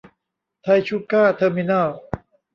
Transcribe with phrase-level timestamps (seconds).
[0.63, 1.87] ไทยชูการ์ เทอร์มิเนิ้ล